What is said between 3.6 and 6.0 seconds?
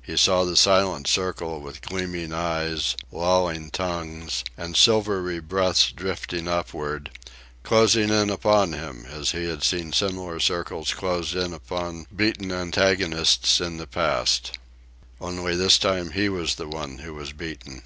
tongues, and silvery breaths